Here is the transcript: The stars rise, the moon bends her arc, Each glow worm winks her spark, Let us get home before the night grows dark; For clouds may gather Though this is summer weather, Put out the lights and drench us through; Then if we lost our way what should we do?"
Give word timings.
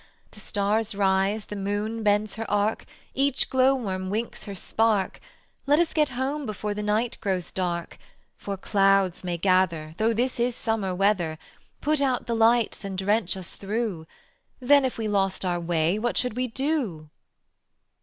The 0.31 0.39
stars 0.39 0.95
rise, 0.95 1.45
the 1.45 1.55
moon 1.55 2.01
bends 2.01 2.33
her 2.33 2.49
arc, 2.49 2.85
Each 3.13 3.47
glow 3.51 3.75
worm 3.75 4.09
winks 4.09 4.45
her 4.45 4.55
spark, 4.55 5.19
Let 5.67 5.79
us 5.79 5.93
get 5.93 6.09
home 6.17 6.47
before 6.47 6.73
the 6.73 6.81
night 6.81 7.19
grows 7.21 7.51
dark; 7.51 7.99
For 8.35 8.57
clouds 8.57 9.23
may 9.23 9.37
gather 9.37 9.93
Though 9.99 10.11
this 10.11 10.39
is 10.39 10.55
summer 10.55 10.95
weather, 10.95 11.37
Put 11.81 12.01
out 12.01 12.25
the 12.25 12.33
lights 12.35 12.83
and 12.83 12.97
drench 12.97 13.37
us 13.37 13.55
through; 13.55 14.07
Then 14.59 14.85
if 14.85 14.97
we 14.97 15.07
lost 15.07 15.45
our 15.45 15.59
way 15.59 15.99
what 15.99 16.17
should 16.17 16.35
we 16.35 16.47
do?" 16.47 17.11